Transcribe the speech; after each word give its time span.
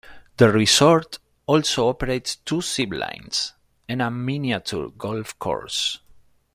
The 0.37 0.51
resort 0.51 1.19
also 1.45 1.89
operates 1.89 2.37
two 2.37 2.61
zip 2.63 2.91
lines 2.91 3.53
and 3.87 4.01
a 4.01 4.09
miniature 4.09 4.89
golf 4.89 5.37
course. 5.37 5.99